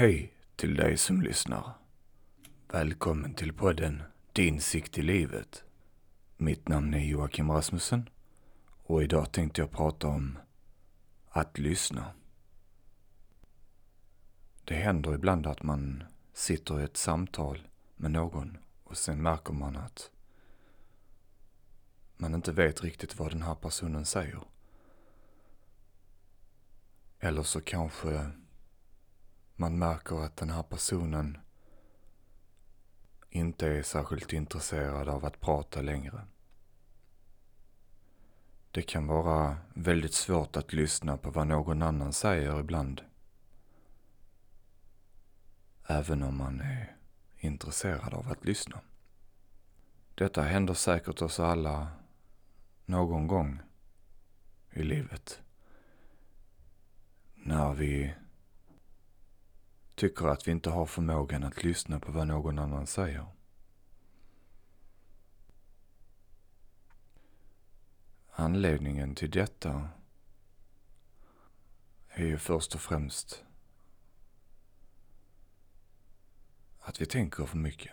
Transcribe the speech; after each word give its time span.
Hej 0.00 0.34
till 0.56 0.76
dig 0.76 0.96
som 0.96 1.22
lyssnar. 1.22 1.72
Välkommen 2.68 3.34
till 3.34 3.52
podden 3.52 4.02
Din 4.32 4.60
sikt 4.60 4.98
i 4.98 5.02
livet. 5.02 5.64
Mitt 6.36 6.68
namn 6.68 6.94
är 6.94 6.98
Joakim 6.98 7.50
Rasmussen 7.50 8.08
och 8.82 9.02
idag 9.02 9.32
tänkte 9.32 9.60
jag 9.60 9.70
prata 9.70 10.08
om 10.08 10.38
att 11.28 11.58
lyssna. 11.58 12.12
Det 14.64 14.74
händer 14.74 15.14
ibland 15.14 15.46
att 15.46 15.62
man 15.62 16.02
sitter 16.32 16.80
i 16.80 16.84
ett 16.84 16.96
samtal 16.96 17.68
med 17.96 18.10
någon 18.10 18.58
och 18.84 18.96
sen 18.96 19.22
märker 19.22 19.52
man 19.52 19.76
att 19.76 20.10
man 22.16 22.34
inte 22.34 22.52
vet 22.52 22.82
riktigt 22.82 23.18
vad 23.18 23.32
den 23.32 23.42
här 23.42 23.54
personen 23.54 24.04
säger. 24.04 24.42
Eller 27.18 27.42
så 27.42 27.60
kanske 27.60 28.30
man 29.60 29.78
märker 29.78 30.24
att 30.24 30.36
den 30.36 30.50
här 30.50 30.62
personen 30.62 31.38
inte 33.30 33.66
är 33.66 33.82
särskilt 33.82 34.32
intresserad 34.32 35.08
av 35.08 35.24
att 35.24 35.40
prata 35.40 35.82
längre. 35.82 36.20
Det 38.70 38.82
kan 38.82 39.06
vara 39.06 39.56
väldigt 39.74 40.14
svårt 40.14 40.56
att 40.56 40.72
lyssna 40.72 41.16
på 41.16 41.30
vad 41.30 41.46
någon 41.46 41.82
annan 41.82 42.12
säger 42.12 42.60
ibland. 42.60 43.02
Även 45.86 46.22
om 46.22 46.36
man 46.36 46.60
är 46.60 46.96
intresserad 47.38 48.14
av 48.14 48.28
att 48.28 48.44
lyssna. 48.44 48.80
Detta 50.14 50.42
händer 50.42 50.74
säkert 50.74 51.22
oss 51.22 51.40
alla 51.40 51.88
någon 52.84 53.26
gång 53.26 53.60
i 54.70 54.82
livet. 54.82 55.40
När 57.34 57.72
vi 57.72 58.14
tycker 60.00 60.26
att 60.26 60.48
vi 60.48 60.52
inte 60.52 60.70
har 60.70 60.86
förmågan 60.86 61.44
att 61.44 61.64
lyssna 61.64 62.00
på 62.00 62.12
vad 62.12 62.26
någon 62.26 62.58
annan 62.58 62.86
säger. 62.86 63.26
Anledningen 68.30 69.14
till 69.14 69.30
detta 69.30 69.88
är 72.08 72.24
ju 72.24 72.38
först 72.38 72.74
och 72.74 72.80
främst 72.80 73.44
att 76.80 77.00
vi 77.00 77.06
tänker 77.06 77.46
för 77.46 77.56
mycket. 77.56 77.92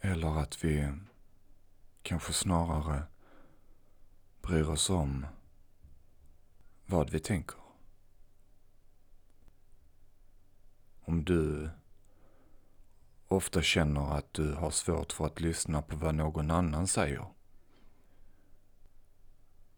Eller 0.00 0.40
att 0.40 0.64
vi 0.64 0.92
kanske 2.02 2.32
snarare 2.32 3.02
bryr 4.42 4.68
oss 4.68 4.90
om 4.90 5.26
vad 6.90 7.10
vi 7.10 7.20
tänker. 7.20 7.56
Om 11.00 11.24
du 11.24 11.70
ofta 13.28 13.62
känner 13.62 14.16
att 14.16 14.32
du 14.34 14.52
har 14.52 14.70
svårt 14.70 15.12
för 15.12 15.26
att 15.26 15.40
lyssna 15.40 15.82
på 15.82 15.96
vad 15.96 16.14
någon 16.14 16.50
annan 16.50 16.86
säger 16.86 17.26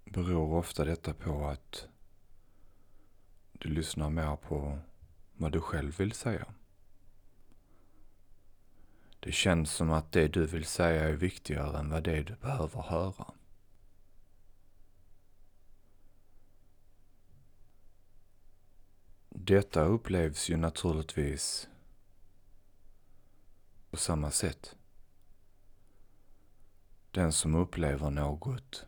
beror 0.04 0.54
ofta 0.54 0.84
detta 0.84 1.14
på 1.14 1.46
att 1.46 1.86
du 3.52 3.68
lyssnar 3.68 4.10
mer 4.10 4.36
på 4.36 4.78
vad 5.32 5.52
du 5.52 5.60
själv 5.60 5.98
vill 5.98 6.12
säga. 6.12 6.46
Det 9.20 9.32
känns 9.32 9.70
som 9.72 9.90
att 9.90 10.12
det 10.12 10.28
du 10.28 10.46
vill 10.46 10.64
säga 10.64 11.08
är 11.08 11.12
viktigare 11.12 11.78
än 11.78 11.90
vad 11.90 12.02
det 12.02 12.22
du 12.22 12.34
behöver 12.34 12.82
höra. 12.82 13.39
Detta 19.42 19.84
upplevs 19.84 20.50
ju 20.50 20.56
naturligtvis 20.56 21.68
på 23.90 23.96
samma 23.96 24.30
sätt. 24.30 24.76
Den 27.10 27.32
som 27.32 27.54
upplever 27.54 28.10
något 28.10 28.86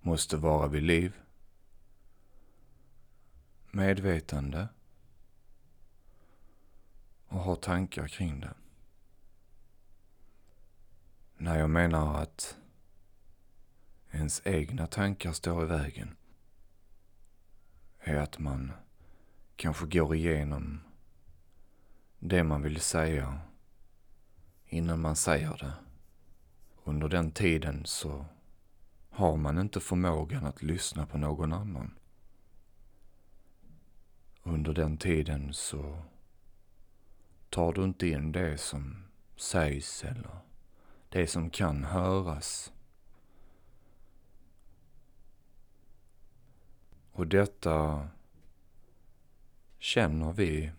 måste 0.00 0.36
vara 0.36 0.66
vid 0.66 0.82
liv, 0.82 1.12
medvetande 3.70 4.68
och 7.26 7.40
ha 7.40 7.56
tankar 7.56 8.08
kring 8.08 8.40
det. 8.40 8.54
När 11.36 11.58
jag 11.58 11.70
menar 11.70 12.22
att 12.22 12.56
ens 14.10 14.42
egna 14.44 14.86
tankar 14.86 15.32
står 15.32 15.62
i 15.62 15.66
vägen 15.66 16.17
är 18.08 18.14
att 18.14 18.38
man 18.38 18.72
kanske 19.56 19.86
går 19.86 20.14
igenom 20.14 20.80
det 22.18 22.44
man 22.44 22.62
vill 22.62 22.80
säga 22.80 23.40
innan 24.66 25.00
man 25.00 25.16
säger 25.16 25.56
det. 25.56 25.72
Under 26.84 27.08
den 27.08 27.30
tiden 27.30 27.82
så 27.86 28.24
har 29.10 29.36
man 29.36 29.58
inte 29.58 29.80
förmågan 29.80 30.46
att 30.46 30.62
lyssna 30.62 31.06
på 31.06 31.18
någon 31.18 31.52
annan. 31.52 31.94
Under 34.42 34.72
den 34.72 34.96
tiden 34.96 35.52
så 35.52 36.02
tar 37.50 37.72
du 37.72 37.84
inte 37.84 38.06
in 38.06 38.32
det 38.32 38.58
som 38.58 39.04
sägs 39.36 40.04
eller 40.04 40.38
det 41.08 41.26
som 41.26 41.50
kan 41.50 41.84
höras. 41.84 42.72
Och 47.18 47.26
detta 47.26 48.08
känner 49.78 50.32
vi 50.32 50.72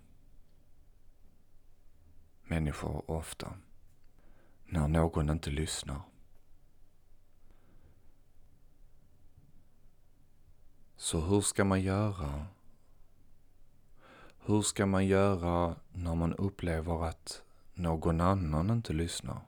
människor 2.44 3.12
ofta 3.12 3.54
när 4.66 4.88
någon 4.88 5.30
inte 5.30 5.50
lyssnar. 5.50 6.02
Så 10.98 11.22
hur 11.22 11.42
ska 11.42 11.64
man 11.64 11.82
göra? 11.82 12.46
Hur 14.46 14.62
ska 14.62 14.86
man 14.86 15.08
göra 15.08 15.76
när 15.94 16.16
man 16.16 16.34
upplever 16.34 17.06
att 17.06 17.44
någon 17.74 18.22
annan 18.22 18.70
inte 18.70 18.94
lyssnar? 18.94 19.42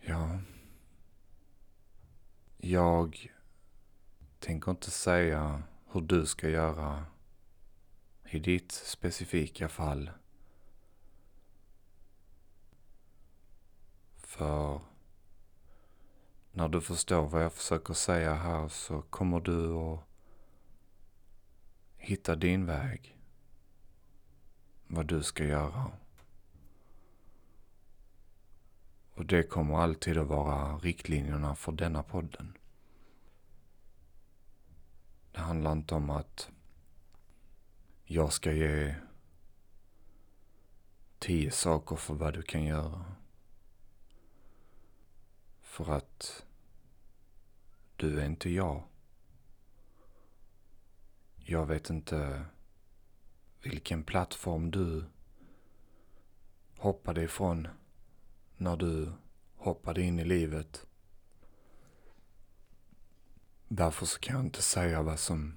Ja, 0.00 0.40
jag 2.70 3.30
tänker 4.38 4.70
inte 4.70 4.90
säga 4.90 5.62
hur 5.92 6.00
du 6.00 6.26
ska 6.26 6.48
göra 6.48 7.04
i 8.30 8.38
ditt 8.38 8.72
specifika 8.72 9.68
fall. 9.68 10.10
För 14.16 14.80
när 16.52 16.68
du 16.68 16.80
förstår 16.80 17.28
vad 17.28 17.44
jag 17.44 17.52
försöker 17.52 17.94
säga 17.94 18.34
här 18.34 18.68
så 18.68 19.02
kommer 19.02 19.40
du 19.40 19.72
att 19.72 20.00
hitta 21.96 22.36
din 22.36 22.66
väg. 22.66 23.16
Vad 24.86 25.06
du 25.06 25.22
ska 25.22 25.44
göra. 25.44 25.90
Och 29.14 29.26
det 29.26 29.42
kommer 29.42 29.78
alltid 29.78 30.18
att 30.18 30.26
vara 30.26 30.76
riktlinjerna 30.76 31.54
för 31.54 31.72
denna 31.72 32.02
podden. 32.02 32.56
Det 35.32 35.40
handlar 35.40 35.72
inte 35.72 35.94
om 35.94 36.10
att 36.10 36.50
jag 38.04 38.32
ska 38.32 38.52
ge 38.52 38.94
tio 41.18 41.50
saker 41.50 41.96
för 41.96 42.14
vad 42.14 42.34
du 42.34 42.42
kan 42.42 42.64
göra. 42.64 43.04
För 45.60 45.92
att 45.92 46.46
du 47.96 48.20
är 48.20 48.26
inte 48.26 48.50
jag. 48.50 48.82
Jag 51.36 51.66
vet 51.66 51.90
inte 51.90 52.44
vilken 53.62 54.02
plattform 54.02 54.70
du 54.70 55.04
hoppade 56.78 57.22
ifrån 57.22 57.68
när 58.56 58.76
du 58.76 59.12
hoppade 59.56 60.02
in 60.02 60.18
i 60.18 60.24
livet. 60.24 60.86
Därför 63.72 64.06
så 64.06 64.18
kan 64.18 64.36
jag 64.36 64.44
inte 64.44 64.62
säga 64.62 65.02
vad 65.02 65.18
som 65.18 65.56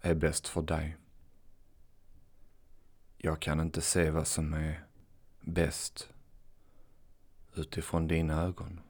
är 0.00 0.14
bäst 0.14 0.48
för 0.48 0.62
dig. 0.62 0.96
Jag 3.16 3.40
kan 3.40 3.60
inte 3.60 3.80
se 3.80 4.10
vad 4.10 4.26
som 4.26 4.54
är 4.54 4.86
bäst 5.40 6.08
utifrån 7.54 8.08
dina 8.08 8.42
ögon. 8.42 8.80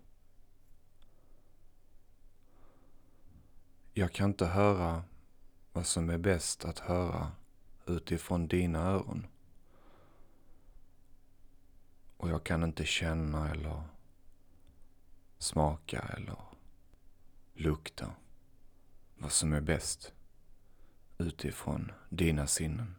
Jag 3.93 4.13
kan 4.13 4.31
inte 4.31 4.47
höra 4.47 5.05
vad 5.73 5.87
som 5.87 6.11
är 6.11 6.19
bäst 6.19 6.65
att 6.65 6.79
höra 6.79 7.33
utifrån 7.87 8.49
dina 8.49 8.79
öron. 8.79 9.27
Och 12.17 12.29
jag 12.29 12.45
kan 12.45 12.63
inte 12.63 12.85
känna 12.85 13.51
eller 13.51 13.83
smaka 15.39 16.01
eller 16.01 16.52
lukta 17.55 18.15
vad 19.17 19.33
som 19.33 19.53
är 19.53 19.61
bäst 19.61 20.13
utifrån 21.19 21.93
dina 22.09 22.47
sinnen. 22.47 22.95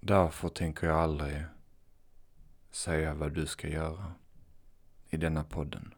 Därför 0.00 0.48
tänker 0.48 0.86
jag 0.86 0.98
aldrig 0.98 1.44
säga 2.70 3.14
vad 3.14 3.32
du 3.32 3.46
ska 3.46 3.68
göra 3.68 4.14
i 5.08 5.16
denna 5.16 5.44
podden. 5.44 5.94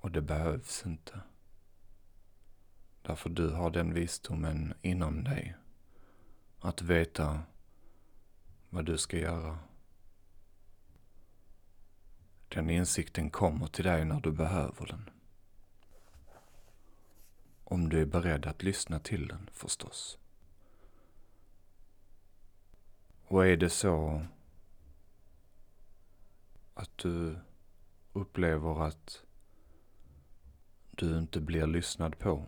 Och 0.00 0.10
det 0.10 0.22
behövs 0.22 0.86
inte. 0.86 1.20
Därför 3.02 3.30
du 3.30 3.50
har 3.50 3.70
den 3.70 3.94
visdomen 3.94 4.74
inom 4.82 5.24
dig. 5.24 5.56
Att 6.60 6.82
veta 6.82 7.42
vad 8.70 8.84
du 8.84 8.98
ska 8.98 9.18
göra. 9.18 9.58
Den 12.48 12.70
insikten 12.70 13.30
kommer 13.30 13.66
till 13.66 13.84
dig 13.84 14.04
när 14.04 14.20
du 14.20 14.32
behöver 14.32 14.86
den. 14.86 15.10
Om 17.64 17.88
du 17.88 18.00
är 18.00 18.06
beredd 18.06 18.46
att 18.46 18.62
lyssna 18.62 18.98
till 18.98 19.28
den 19.28 19.50
förstås. 19.52 20.18
Och 23.24 23.46
är 23.46 23.56
det 23.56 23.70
så 23.70 24.26
att 26.74 26.98
du 26.98 27.38
upplever 28.12 28.86
att 28.86 29.22
du 30.90 31.18
inte 31.18 31.40
blir 31.40 31.66
lyssnad 31.66 32.18
på. 32.18 32.46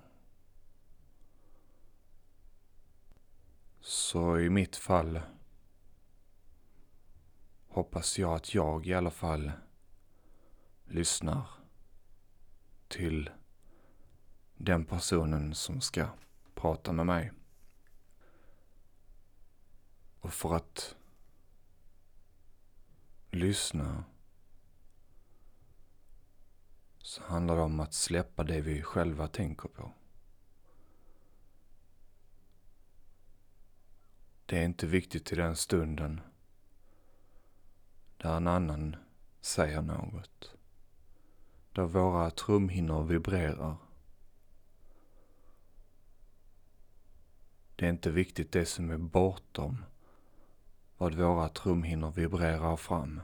Så 3.80 4.38
i 4.38 4.50
mitt 4.50 4.76
fall 4.76 5.20
hoppas 7.68 8.18
jag 8.18 8.34
att 8.34 8.54
jag 8.54 8.86
i 8.86 8.94
alla 8.94 9.10
fall 9.10 9.52
lyssnar 10.90 11.46
till 12.88 13.30
den 14.56 14.84
personen 14.84 15.54
som 15.54 15.80
ska 15.80 16.08
prata 16.54 16.92
med 16.92 17.06
mig. 17.06 17.32
Och 20.20 20.32
för 20.32 20.54
att 20.54 20.96
lyssna 23.30 24.04
så 26.98 27.22
handlar 27.22 27.56
det 27.56 27.62
om 27.62 27.80
att 27.80 27.94
släppa 27.94 28.44
det 28.44 28.60
vi 28.60 28.82
själva 28.82 29.28
tänker 29.28 29.68
på. 29.68 29.92
Det 34.46 34.58
är 34.58 34.64
inte 34.64 34.86
viktigt 34.86 35.32
i 35.32 35.36
den 35.36 35.56
stunden 35.56 36.20
där 38.16 38.36
en 38.36 38.46
annan 38.46 38.96
säger 39.40 39.82
något. 39.82 40.59
Där 41.72 41.84
våra 41.84 42.30
trumhinnor 42.30 43.04
vibrerar. 43.04 43.76
Det 47.76 47.86
är 47.86 47.90
inte 47.90 48.10
viktigt 48.10 48.52
det 48.52 48.66
som 48.66 48.90
är 48.90 48.98
bortom 48.98 49.84
vad 50.96 51.14
våra 51.14 51.48
trumhinnor 51.48 52.10
vibrerar 52.10 52.76
fram. 52.76 53.20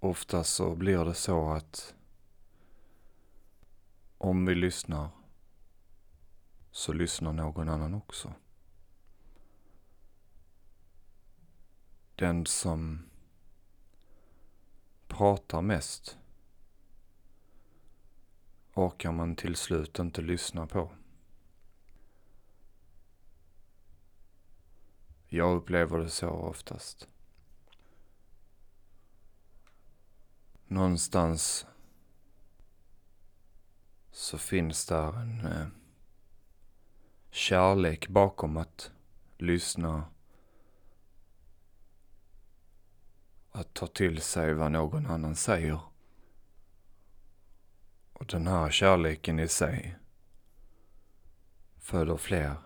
Ofta 0.00 0.44
så 0.44 0.74
blir 0.74 1.04
det 1.04 1.14
så 1.14 1.50
att 1.50 1.94
om 4.18 4.46
vi 4.46 4.54
lyssnar 4.54 5.08
så 6.70 6.92
lyssnar 6.92 7.32
någon 7.32 7.68
annan 7.68 7.94
också. 7.94 8.32
Den 12.14 12.46
som 12.46 13.02
pratar 15.12 15.62
mest 15.62 16.18
orkar 18.74 19.12
man 19.12 19.36
till 19.36 19.56
slut 19.56 19.98
inte 19.98 20.22
lyssna 20.22 20.66
på. 20.66 20.92
Jag 25.28 25.56
upplever 25.56 25.98
det 25.98 26.10
så 26.10 26.28
oftast. 26.28 27.08
Någonstans 30.66 31.66
så 34.10 34.38
finns 34.38 34.86
där 34.86 35.12
en 35.12 35.46
eh, 35.46 35.66
kärlek 37.30 38.08
bakom 38.08 38.56
att 38.56 38.90
lyssna. 39.38 40.04
Att 43.52 43.74
ta 43.74 43.86
till 43.86 44.20
sig 44.20 44.54
vad 44.54 44.72
någon 44.72 45.06
annan 45.06 45.36
säger. 45.36 45.80
Och 48.12 48.26
den 48.26 48.46
här 48.46 48.70
kärleken 48.70 49.40
i 49.40 49.48
sig 49.48 49.98
föder 51.78 52.16
fler 52.16 52.56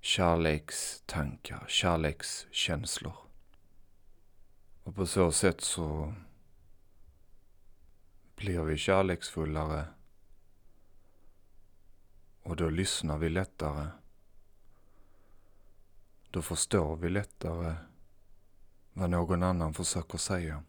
kärlekstankar, 0.00 1.64
kärlekskänslor. 1.68 3.16
Och 4.82 4.94
på 4.94 5.06
så 5.06 5.32
sätt 5.32 5.60
så 5.60 6.14
blir 8.36 8.60
vi 8.60 8.76
kärleksfullare 8.76 9.86
och 12.42 12.56
då 12.56 12.68
lyssnar 12.68 13.18
vi 13.18 13.28
lättare. 13.28 13.88
Då 16.30 16.42
förstår 16.42 16.96
vi 16.96 17.08
lättare 17.08 17.74
vad 18.98 19.10
någon 19.10 19.42
annan 19.42 19.74
försöker 19.74 20.18
säga. 20.18 20.62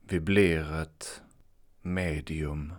Vi 0.00 0.20
blir 0.20 0.72
ett 0.74 1.22
medium 1.82 2.74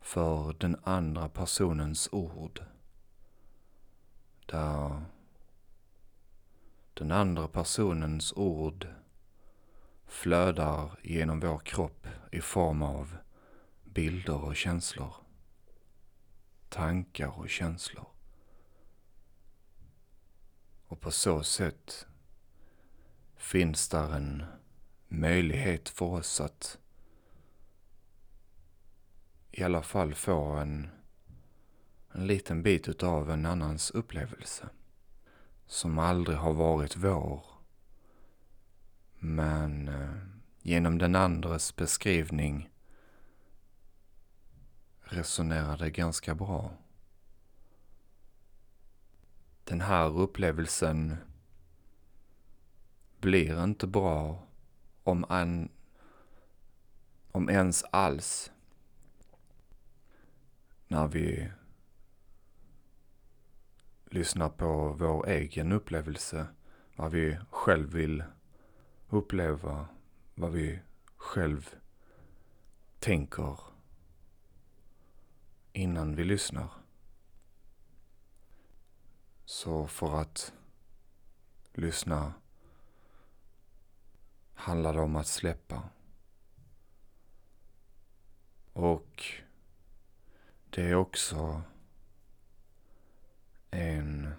för 0.00 0.52
den 0.52 0.76
andra 0.84 1.28
personens 1.28 2.08
ord. 2.12 2.62
Där 4.46 5.02
den 6.94 7.12
andra 7.12 7.48
personens 7.48 8.32
ord 8.32 8.88
flödar 10.06 10.98
genom 11.02 11.40
vår 11.40 11.58
kropp 11.58 12.06
i 12.32 12.40
form 12.40 12.82
av 12.82 13.16
bilder 13.84 14.44
och 14.44 14.56
känslor. 14.56 15.14
Tankar 16.68 17.38
och 17.38 17.50
känslor. 17.50 18.19
Och 20.90 21.00
på 21.00 21.10
så 21.10 21.42
sätt 21.42 22.06
finns 23.36 23.88
där 23.88 24.14
en 24.14 24.44
möjlighet 25.08 25.88
för 25.88 26.06
oss 26.06 26.40
att 26.40 26.78
i 29.50 29.62
alla 29.62 29.82
fall 29.82 30.14
få 30.14 30.42
en, 30.42 30.88
en 32.12 32.26
liten 32.26 32.62
bit 32.62 32.88
utav 32.88 33.30
en 33.30 33.46
annans 33.46 33.90
upplevelse. 33.90 34.68
Som 35.66 35.98
aldrig 35.98 36.38
har 36.38 36.52
varit 36.52 36.96
vår. 36.96 37.44
Men 39.18 39.88
eh, 39.88 40.16
genom 40.62 40.98
den 40.98 41.14
andres 41.14 41.76
beskrivning 41.76 42.70
resonerade 45.00 45.90
ganska 45.90 46.34
bra. 46.34 46.70
Den 49.70 49.80
här 49.80 50.18
upplevelsen 50.18 51.16
blir 53.20 53.64
inte 53.64 53.86
bra 53.86 54.46
om, 55.02 55.24
en, 55.30 55.68
om 57.32 57.50
ens 57.50 57.82
alls 57.82 58.52
när 60.88 61.08
vi 61.08 61.50
lyssnar 64.04 64.48
på 64.48 64.92
vår 64.92 65.28
egen 65.28 65.72
upplevelse, 65.72 66.46
vad 66.96 67.10
vi 67.10 67.38
själv 67.50 67.92
vill 67.92 68.24
uppleva, 69.08 69.86
vad 70.34 70.52
vi 70.52 70.80
själv 71.16 71.74
tänker 72.98 73.58
innan 75.72 76.14
vi 76.14 76.24
lyssnar. 76.24 76.79
Så 79.50 79.86
för 79.86 80.20
att 80.20 80.52
lyssna 81.72 82.34
handlar 84.54 84.94
det 84.94 85.00
om 85.00 85.16
att 85.16 85.26
släppa. 85.26 85.88
Och 88.72 89.24
det 90.70 90.82
är 90.82 90.94
också 90.94 91.62
en 93.70 94.34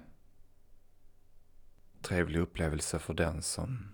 trevlig 2.02 2.40
upplevelse 2.40 3.00
för 3.00 3.14
den 3.14 3.42
som 3.42 3.94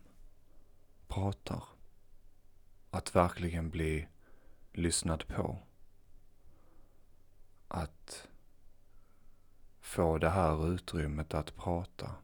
pratar. 1.07 1.63
Att 2.89 3.15
verkligen 3.15 3.69
bli 3.69 4.07
lyssnad 4.73 5.27
på. 5.27 5.59
Att 7.67 8.27
få 9.87 10.17
det 10.17 10.29
här 10.29 10.73
utrymmet 10.73 11.33
att 11.33 11.55
prata 11.55 12.15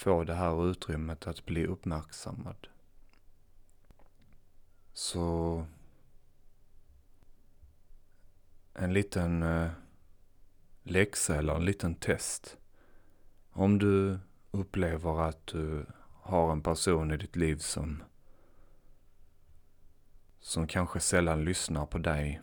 få 0.00 0.24
det 0.24 0.34
här 0.34 0.70
utrymmet 0.70 1.26
att 1.26 1.46
bli 1.46 1.66
uppmärksammad. 1.66 2.68
Så 4.92 5.66
en 8.74 8.92
liten 8.92 9.42
eh, 9.42 9.70
läxa 10.82 11.36
eller 11.36 11.54
en 11.54 11.64
liten 11.64 11.94
test. 11.94 12.56
Om 13.50 13.78
du 13.78 14.18
upplever 14.50 15.20
att 15.20 15.46
du 15.46 15.86
har 16.22 16.52
en 16.52 16.62
person 16.62 17.10
i 17.10 17.16
ditt 17.16 17.36
liv 17.36 17.56
som 17.56 18.02
som 20.40 20.66
kanske 20.66 21.00
sällan 21.00 21.44
lyssnar 21.44 21.86
på 21.86 21.98
dig. 21.98 22.40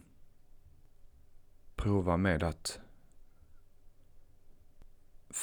Prova 1.76 2.18
med 2.18 2.44
att 2.44 2.80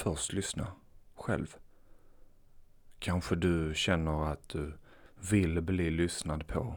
först 0.05 0.33
lyssna 0.33 0.73
själv. 1.15 1.57
Kanske 2.99 3.37
du 3.37 3.75
känner 3.75 4.33
att 4.33 4.49
du 4.49 4.79
vill 5.31 5.61
bli 5.63 5.91
lyssnad 5.91 6.47
på. 6.47 6.77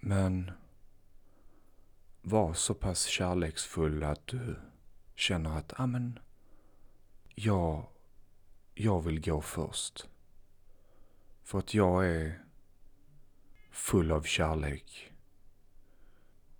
Men 0.00 0.50
var 2.22 2.54
så 2.54 2.74
pass 2.74 3.04
kärleksfull 3.04 4.04
att 4.04 4.26
du 4.26 4.56
känner 5.14 5.58
att, 5.58 5.72
ja 5.78 5.86
men, 5.86 6.18
jag, 7.34 7.86
jag 8.74 9.04
vill 9.04 9.20
gå 9.20 9.40
först. 9.40 10.08
För 11.42 11.58
att 11.58 11.74
jag 11.74 12.06
är 12.06 12.44
full 13.70 14.12
av 14.12 14.22
kärlek. 14.22 15.12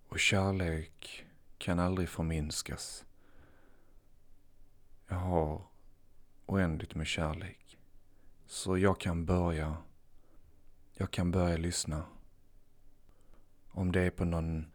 Och 0.09 0.19
kärlek 0.21 1.27
kan 1.59 1.79
aldrig 1.79 2.09
förminskas. 2.09 3.05
Jag 5.09 5.17
har 5.17 5.63
oändligt 6.47 6.95
med 6.95 7.07
kärlek. 7.07 7.79
Så 8.47 8.79
jag 8.79 9.01
kan 9.01 9.25
börja, 9.27 9.77
jag 10.95 11.11
kan 11.11 11.31
börja 11.31 11.57
lyssna. 11.57 12.05
Om 13.71 13.93
det 13.93 14.01
är 14.01 14.11
på 14.11 14.25
någon 14.25 14.67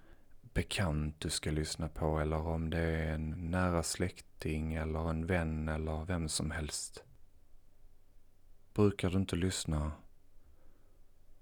bekant 0.41 1.19
du 1.19 1.29
ska 1.29 1.51
lyssna 1.51 1.89
på 1.89 2.19
eller 2.19 2.47
om 2.47 2.69
det 2.69 2.79
är 2.79 3.13
en 3.13 3.29
nära 3.29 3.83
släkting 3.83 4.73
eller 4.73 5.09
en 5.09 5.25
vän 5.25 5.69
eller 5.69 6.05
vem 6.05 6.29
som 6.29 6.51
helst. 6.51 7.03
Brukar 8.73 9.09
du 9.09 9.17
inte 9.17 9.35
lyssna, 9.35 9.91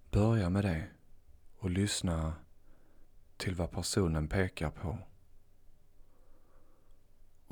börja 0.09 0.49
med 0.49 0.63
det 0.63 0.87
och 1.57 1.69
lyssna 1.69 2.33
till 3.37 3.55
vad 3.55 3.71
personen 3.71 4.27
pekar 4.27 4.69
på. 4.69 4.97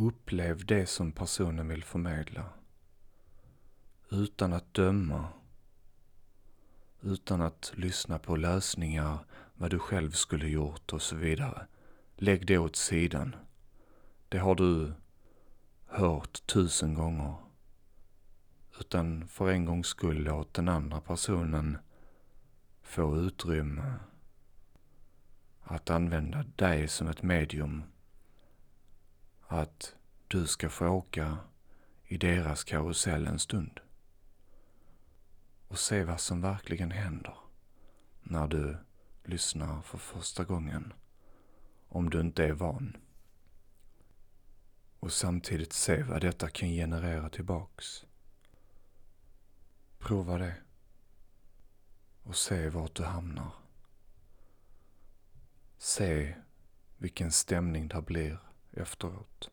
Upplev 0.01 0.65
det 0.65 0.86
som 0.86 1.12
personen 1.12 1.68
vill 1.68 1.84
förmedla. 1.84 2.46
Utan 4.10 4.53
att 4.53 4.74
döma. 4.74 5.27
Utan 7.01 7.41
att 7.41 7.74
lyssna 7.75 8.20
på 8.20 8.36
lösningar 8.36 9.25
vad 9.53 9.72
du 9.72 9.79
själv 9.79 10.12
skulle 10.12 10.48
gjort 10.48 10.94
och 10.94 11.01
så 11.01 11.15
vidare. 11.15 11.68
Lägg 12.15 12.46
det 12.46 12.58
åt 12.58 12.75
sidan. 12.75 13.36
Det 14.29 14.38
har 14.38 14.56
du 14.56 14.94
hört 15.86 16.48
tusen 16.48 16.94
gånger. 16.94 17.36
Utan 18.79 19.27
för 19.27 19.50
en 19.50 19.65
gångs 19.65 19.88
skull 19.88 20.24
låt 20.24 20.53
den 20.53 20.70
andra 20.70 21.01
personen 21.01 21.77
få 22.82 23.18
utrymme 23.18 23.94
att 25.62 25.89
använda 25.89 26.44
dig 26.56 26.88
som 26.88 27.08
ett 27.08 27.24
medium. 27.24 27.84
Att 29.51 29.96
du 30.27 30.48
ska 30.48 30.70
få 30.70 30.88
åka 30.88 31.38
i 32.06 32.18
deras 32.18 32.63
karusell 32.63 33.27
en 33.27 33.39
stund. 33.39 33.79
Och 35.68 35.79
se 35.79 36.03
vad 36.03 36.20
som 36.20 36.41
verkligen 36.41 36.91
händer 36.91 37.38
när 38.22 38.48
du 38.48 38.77
lyssnar 39.24 39.82
för 39.82 39.98
första 39.98 40.44
gången. 40.44 40.94
Om 41.88 42.10
du 42.10 42.20
inte 42.20 42.44
är 42.44 42.51
van. 42.51 42.98
Och 45.00 45.13
samtidigt 45.13 45.74
se 45.74 46.03
vad 46.03 46.22
detta 46.22 46.50
kan 46.50 46.70
generera 46.70 47.29
tillbaks. 47.29 48.06
Prova 49.98 50.38
det. 50.38 50.56
Och 52.24 52.36
se 52.36 52.70
vart 52.70 52.96
du 52.96 53.03
hamnar. 53.03 53.51
Se 55.77 56.36
vilken 56.98 57.32
stämning 57.32 57.88
det 57.88 58.01
blir 58.01 58.49
efteråt. 58.79 59.50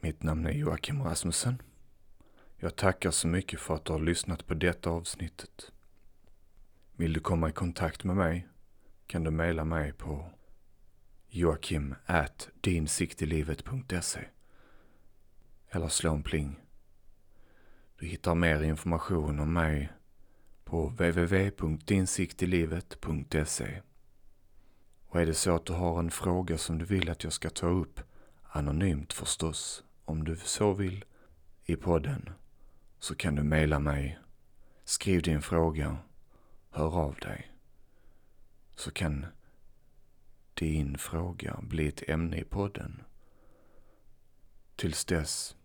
Mitt 0.00 0.22
namn 0.22 0.46
är 0.46 0.52
Joakim 0.52 1.02
Rasmussen. 1.02 1.62
Jag 2.56 2.76
tackar 2.76 3.10
så 3.10 3.28
mycket 3.28 3.60
för 3.60 3.74
att 3.74 3.84
du 3.84 3.92
har 3.92 4.00
lyssnat 4.00 4.46
på 4.46 4.54
detta 4.54 4.90
avsnittet. 4.90 5.72
Vill 6.96 7.12
du 7.12 7.20
komma 7.20 7.48
i 7.48 7.52
kontakt 7.52 8.04
med 8.04 8.16
mig 8.16 8.48
kan 9.06 9.24
du 9.24 9.30
mejla 9.30 9.64
mig 9.64 9.92
på 9.92 10.30
joakim.dinsiktilivet.se 11.28 14.28
eller 15.70 15.88
slå 15.88 16.14
en 16.14 16.22
pling. 16.22 16.60
Du 17.98 18.06
hittar 18.06 18.34
mer 18.34 18.62
information 18.62 19.40
om 19.40 19.52
mig 19.52 19.92
på 20.64 20.88
www.dinsiktilivet.se 20.88 23.82
och 25.14 25.20
är 25.20 25.26
det 25.26 25.34
så 25.34 25.54
att 25.54 25.66
du 25.66 25.72
har 25.72 25.98
en 25.98 26.10
fråga 26.10 26.58
som 26.58 26.78
du 26.78 26.84
vill 26.84 27.10
att 27.10 27.24
jag 27.24 27.32
ska 27.32 27.50
ta 27.50 27.66
upp, 27.66 28.00
anonymt 28.42 29.12
förstås, 29.12 29.84
om 30.04 30.24
du 30.24 30.36
så 30.36 30.72
vill, 30.72 31.04
i 31.64 31.76
podden, 31.76 32.30
så 32.98 33.14
kan 33.14 33.34
du 33.34 33.42
mejla 33.42 33.78
mig. 33.78 34.18
Skriv 34.84 35.22
din 35.22 35.42
fråga 35.42 35.96
hör 36.70 36.98
av 36.98 37.14
dig. 37.14 37.52
Så 38.76 38.90
kan 38.90 39.26
din 40.54 40.98
fråga 40.98 41.58
bli 41.62 41.88
ett 41.88 42.08
ämne 42.08 42.36
i 42.36 42.44
podden. 42.44 43.02
Tills 44.76 45.04
dess, 45.04 45.56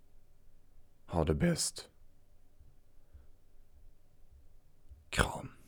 ha 1.06 1.24
det 1.24 1.36
bäst. 1.36 1.89
Kram. 5.10 5.59